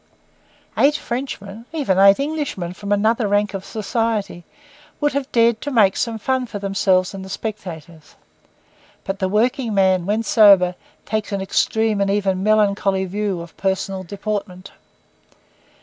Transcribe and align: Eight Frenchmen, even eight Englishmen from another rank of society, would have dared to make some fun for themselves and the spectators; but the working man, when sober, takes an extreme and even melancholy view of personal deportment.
Eight 0.79 0.95
Frenchmen, 0.97 1.67
even 1.73 1.99
eight 1.99 2.19
Englishmen 2.19 2.73
from 2.73 2.91
another 2.91 3.27
rank 3.27 3.53
of 3.53 3.63
society, 3.63 4.43
would 4.99 5.13
have 5.13 5.31
dared 5.31 5.61
to 5.61 5.69
make 5.69 5.95
some 5.95 6.17
fun 6.17 6.47
for 6.47 6.57
themselves 6.57 7.13
and 7.13 7.23
the 7.23 7.29
spectators; 7.29 8.15
but 9.03 9.19
the 9.19 9.29
working 9.29 9.75
man, 9.75 10.07
when 10.07 10.23
sober, 10.23 10.73
takes 11.05 11.31
an 11.31 11.39
extreme 11.39 12.01
and 12.01 12.09
even 12.09 12.41
melancholy 12.41 13.05
view 13.05 13.41
of 13.41 13.55
personal 13.57 14.01
deportment. 14.01 14.71